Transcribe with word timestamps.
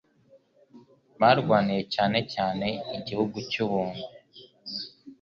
barwaniye 1.19 1.81
cyane 1.93 2.17
cyane 2.33 2.67
igihugu 2.97 3.35
cy'u 3.51 3.65
Bungwe. 3.69 4.01